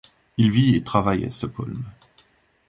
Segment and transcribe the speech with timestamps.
[0.37, 1.83] Il vit et travaille à Stockholm.